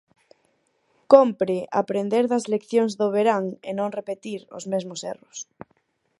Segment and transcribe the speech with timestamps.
[1.13, 5.37] Cómpre aprender das leccións do verán e non repetir os mesmos erros.